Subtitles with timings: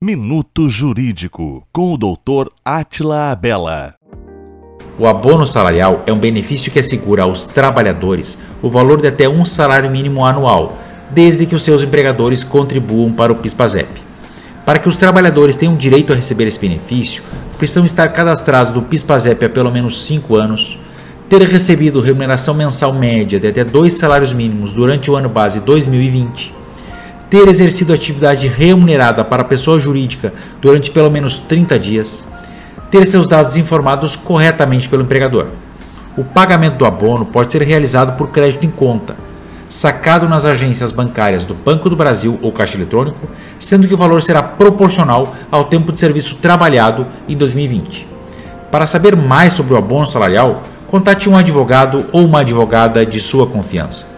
[0.00, 2.52] Minuto Jurídico, com o Dr.
[2.64, 3.96] Atila Abela.
[4.96, 9.44] O abono salarial é um benefício que assegura aos trabalhadores o valor de até um
[9.44, 10.78] salário mínimo anual,
[11.10, 13.88] desde que os seus empregadores contribuam para o PIS/PASEP.
[14.64, 17.24] Para que os trabalhadores tenham direito a receber esse benefício,
[17.58, 20.78] precisam estar cadastrados no PIS/PASEP há pelo menos 5 anos,
[21.28, 26.57] ter recebido remuneração mensal média de até dois salários mínimos durante o ano base 2020
[27.30, 32.26] ter exercido atividade remunerada para pessoa jurídica durante pelo menos 30 dias,
[32.90, 35.46] ter seus dados informados corretamente pelo empregador.
[36.16, 39.14] O pagamento do abono pode ser realizado por crédito em conta,
[39.68, 43.28] sacado nas agências bancárias do Banco do Brasil ou Caixa Eletrônico,
[43.60, 48.08] sendo que o valor será proporcional ao tempo de serviço trabalhado em 2020.
[48.70, 53.46] Para saber mais sobre o abono salarial, contate um advogado ou uma advogada de sua
[53.46, 54.17] confiança.